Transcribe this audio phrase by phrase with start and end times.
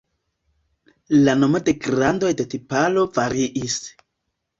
[1.27, 3.77] La nomo de grandoj de tiparo variis.